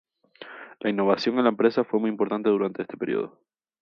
La 0.79 0.89
innovación 0.89 1.37
en 1.37 1.43
la 1.43 1.51
empresa 1.51 1.83
fue 1.83 1.99
muy 1.99 2.09
importante 2.09 2.49
durante 2.49 2.81
este 2.81 2.97
período. 2.97 3.39